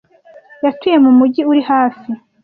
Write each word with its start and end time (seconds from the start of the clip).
Yatuye 0.63 0.97
mu 1.03 1.11
mujyi 1.17 1.41
uri 1.51 1.61
hafi. 1.71 2.09